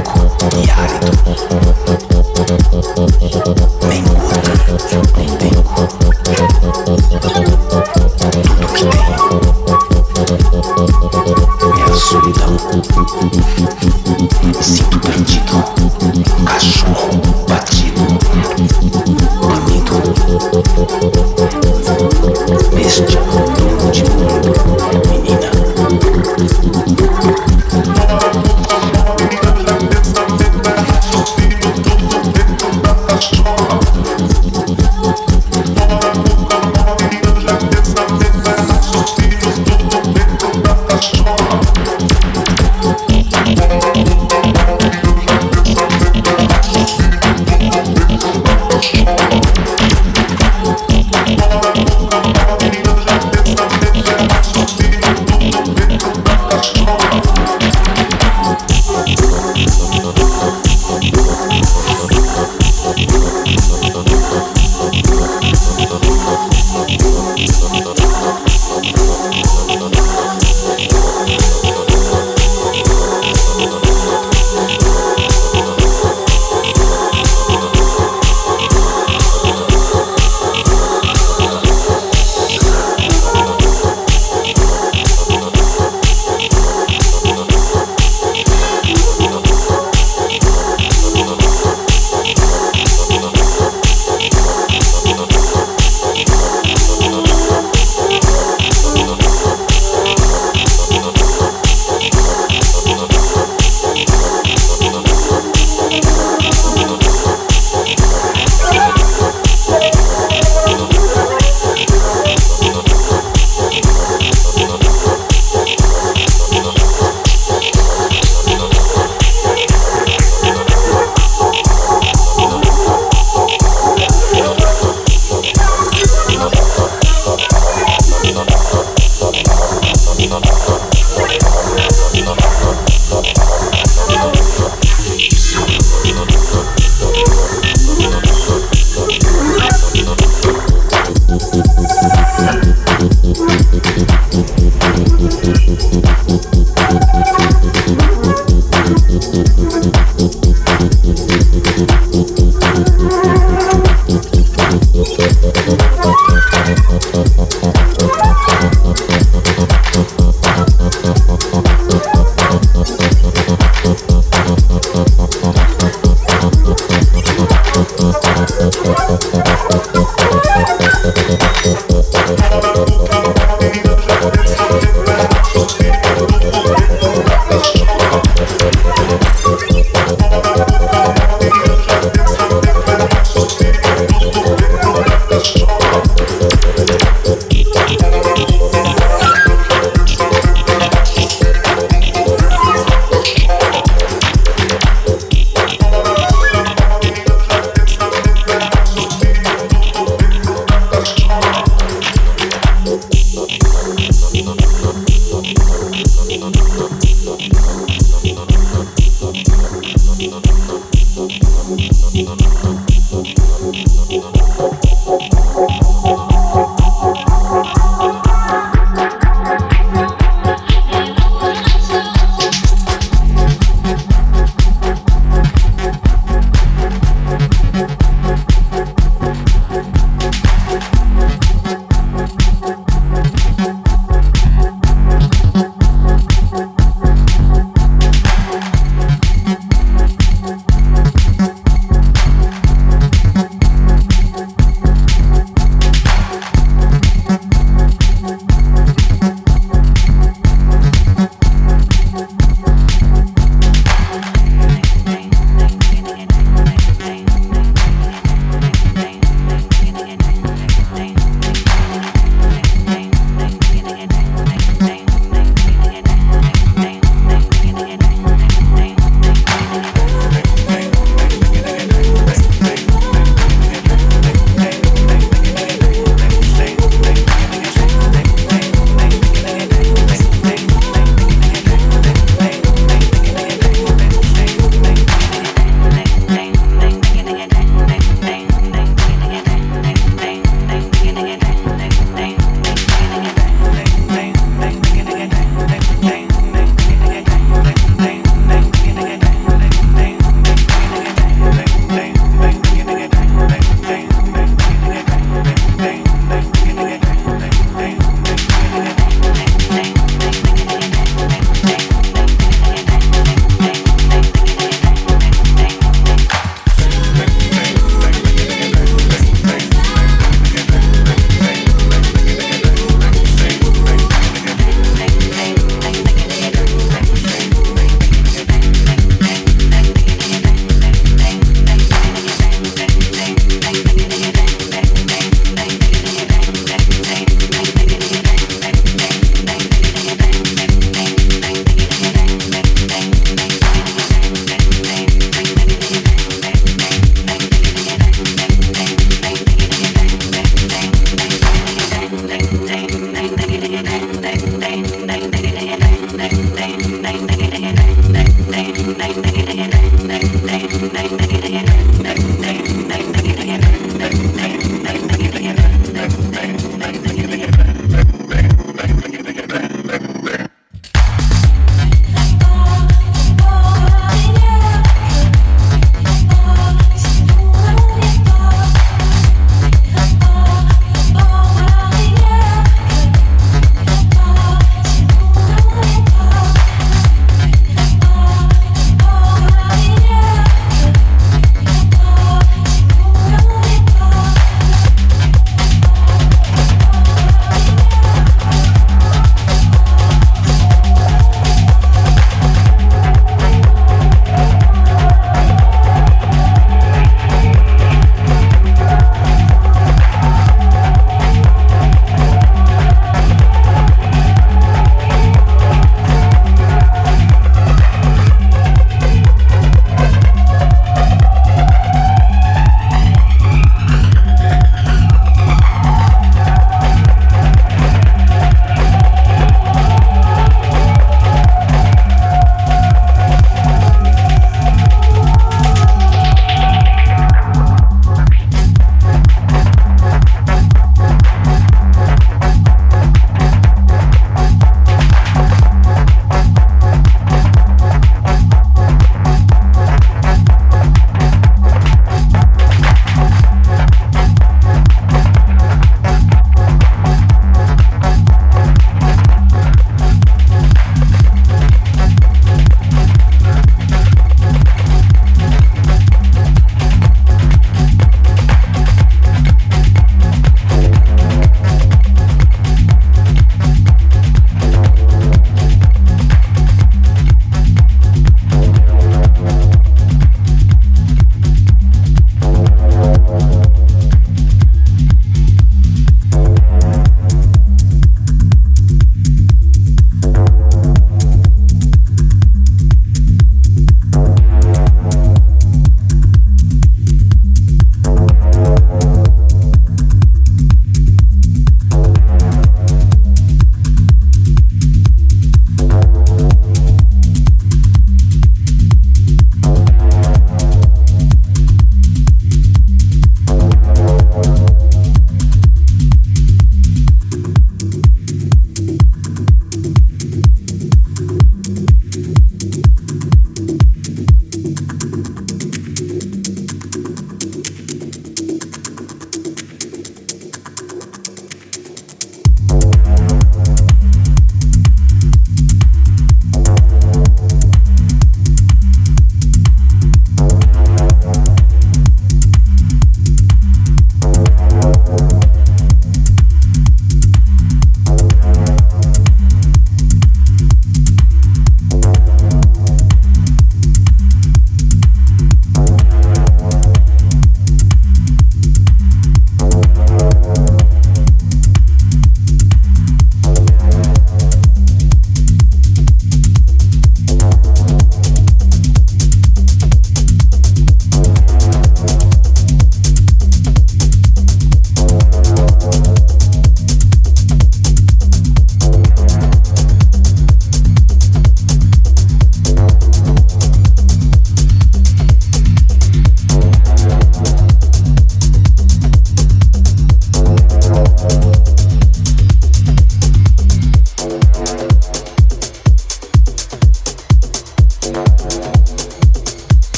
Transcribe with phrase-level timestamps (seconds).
[0.96, 1.79] りと